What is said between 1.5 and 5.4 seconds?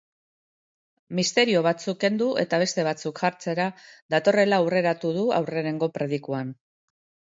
batzuk kendu eta beste batzuk jartzera datorrela aurreratu du